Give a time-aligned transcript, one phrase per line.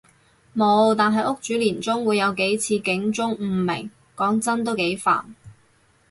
[0.55, 5.23] 無，但係屋主年中會有幾次警鐘誤鳴，講真都幾煩